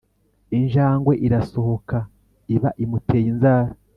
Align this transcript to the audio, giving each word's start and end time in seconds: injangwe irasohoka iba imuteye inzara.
injangwe 0.57 1.13
irasohoka 1.25 1.97
iba 2.55 2.69
imuteye 2.83 3.25
inzara. 3.33 3.73